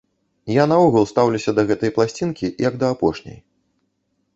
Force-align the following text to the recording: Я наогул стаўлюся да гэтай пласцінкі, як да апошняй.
Я 0.53 0.65
наогул 0.71 1.05
стаўлюся 1.11 1.55
да 1.59 1.67
гэтай 1.75 1.95
пласцінкі, 2.01 2.53
як 2.69 2.73
да 2.85 2.95
апошняй. 2.99 3.41